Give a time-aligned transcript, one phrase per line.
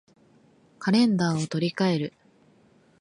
[0.79, 2.13] カレンダーを取り換える